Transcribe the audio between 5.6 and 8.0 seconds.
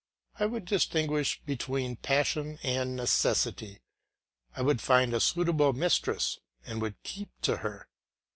mistress and would keep to her.